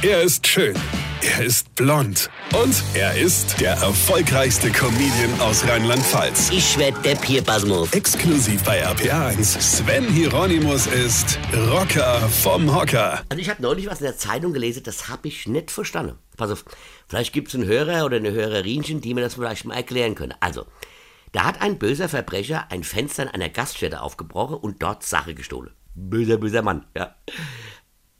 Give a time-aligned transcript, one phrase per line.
[0.00, 0.76] Er ist schön.
[1.22, 2.30] Er ist blond.
[2.54, 6.50] Und er ist der erfolgreichste Comedian aus Rheinland-Pfalz.
[6.50, 7.92] Ich werd der Pierpasmus.
[7.92, 9.60] Exklusiv bei RPA1.
[9.60, 13.24] Sven Hieronymus ist Rocker vom Hocker.
[13.28, 16.16] Also ich habe neulich was in der Zeitung gelesen, das habe ich nicht verstanden.
[16.36, 16.64] Pass auf,
[17.08, 20.34] vielleicht gibt es einen Hörer oder eine Hörerinchen, die mir das vielleicht mal erklären können.
[20.38, 20.64] Also,
[21.32, 25.72] da hat ein böser Verbrecher ein Fenster in einer Gaststätte aufgebrochen und dort Sache gestohlen.
[25.96, 27.16] Böser, böser Mann, ja.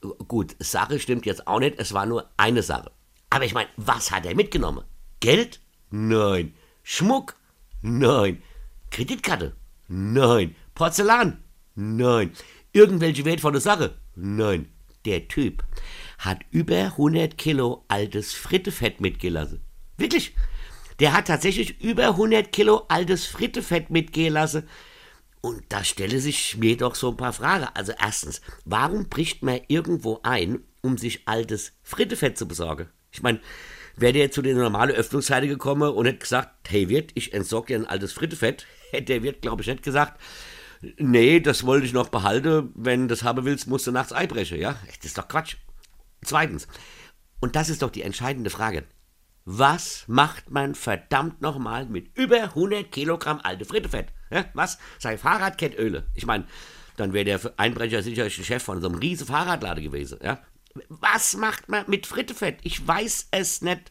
[0.01, 2.91] Gut, Sache stimmt jetzt auch nicht, es war nur eine Sache.
[3.31, 4.85] Aber ich meine, was hat er mitgenommen?
[5.21, 5.61] Geld?
[5.91, 6.55] Nein.
[6.83, 7.37] Schmuck?
[7.83, 8.43] Nein.
[8.91, 9.57] Kreditkarte?
[9.89, 10.55] Nein.
[10.75, 11.43] Porzellan?
[11.75, 12.33] Nein.
[12.73, 13.99] Irgendwelche wertvolle Sache?
[14.15, 14.69] Nein.
[15.05, 15.65] Der Typ
[16.19, 19.61] hat über 100 Kilo altes Frittefett mitgelassen.
[19.97, 20.35] Wirklich?
[21.01, 24.69] Der hat tatsächlich über 100 Kilo altes Frittefett mitgelassen.
[25.41, 27.69] Und da stelle sich mir doch so ein paar Fragen.
[27.75, 32.89] Also erstens, warum bricht man irgendwo ein, um sich altes Frittefett zu besorgen?
[33.13, 33.41] Ich meine,
[33.97, 37.79] wäre der zu der normalen Öffnungszeite gekommen und hätte gesagt, hey Wirt, ich entsorge dir
[37.79, 40.21] ein altes Frittefett, hätte der Wirt, glaube ich, nicht gesagt,
[40.99, 44.61] nee, das wollte ich noch behalten, wenn du das haben willst, musst du nachts einbrechen,
[44.61, 44.77] ja?
[44.87, 45.57] Das ist doch Quatsch.
[46.25, 46.67] Zweitens,
[47.41, 48.85] und das ist doch die entscheidende Frage,
[49.51, 54.09] was macht man verdammt nochmal mit über 100 Kilogramm alte Frittefett?
[54.31, 54.79] Ja, was?
[54.99, 55.57] Sein Fahrrad.
[56.13, 56.45] Ich meine,
[56.99, 60.19] dann wäre der Einbrecher sicherlich Chef von so einem riesen Fahrradladen gewesen.
[60.23, 60.43] Ja?
[60.91, 62.59] Was macht man mit Frittefett?
[62.63, 63.91] Ich weiß es nicht.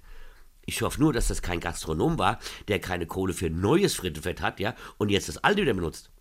[0.68, 4.60] Ich hoffe nur, dass das kein Gastronom war, der keine Kohle für neues Frittefett hat,
[4.60, 6.12] ja, und jetzt das alte wieder benutzt.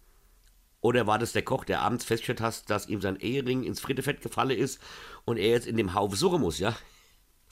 [0.81, 4.23] Oder war das der Koch, der abends festgestellt hat, dass ihm sein Ehering ins Frittefett
[4.23, 4.81] gefallen ist
[5.27, 6.75] und er jetzt in dem Haufen suchen muss, ja?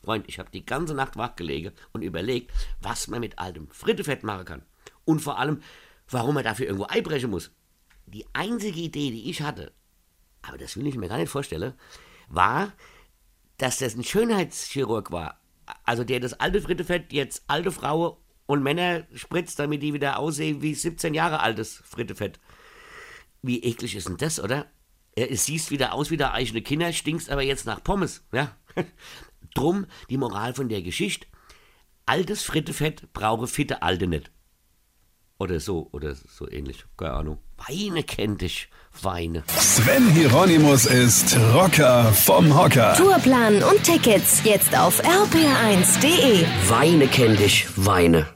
[0.04, 4.44] Freund, ich habe die ganze Nacht wachgelegen und überlegt, was man mit altem Frittefett machen
[4.44, 4.62] kann.
[5.04, 5.62] Und vor allem,
[6.08, 7.50] warum man dafür irgendwo einbrechen muss.
[8.06, 9.72] Die einzige Idee, die ich hatte,
[10.42, 11.74] aber das will ich mir gar nicht vorstellen,
[12.28, 12.72] war,
[13.58, 15.40] dass das ein Schönheitschirurg war.
[15.84, 18.16] Also der das alte Frittefett jetzt alte Frauen
[18.46, 22.40] und Männer spritzt, damit die wieder aussehen wie 17 Jahre altes Frittefett.
[23.42, 24.66] Wie eklig ist denn das, oder?
[25.16, 28.56] Es siehst wieder aus wie der eichene Kinder, stinkst aber jetzt nach Pommes, ja?
[29.54, 31.26] Drum die Moral von der Geschichte.
[32.06, 34.30] Altes Frittefett brauche fitte Alte nicht.
[35.38, 36.84] Oder so, oder so ähnlich.
[36.96, 37.38] Keine Ahnung.
[37.66, 38.68] Weine kennt dich.
[39.02, 39.42] Weine.
[39.48, 42.94] Sven Hieronymus ist Rocker vom Hocker.
[42.94, 46.46] Tourplan und Tickets jetzt auf rpr1.de.
[46.68, 47.66] Weine kennt dich.
[47.76, 48.33] Weine.